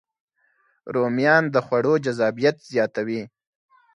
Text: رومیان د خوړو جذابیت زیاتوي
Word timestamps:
رومیان 0.93 1.43
د 1.53 1.55
خوړو 1.65 1.93
جذابیت 2.05 2.57
زیاتوي 2.71 3.21